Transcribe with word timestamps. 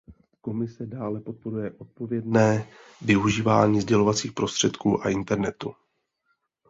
Komise 0.41 0.85
dále 0.85 1.19
podporuje 1.21 1.71
odpovědné 1.71 2.67
využívání 3.01 3.81
sdělovacích 3.81 4.31
prostředků 4.31 5.01
a 5.05 5.09
internetu. 5.09 5.73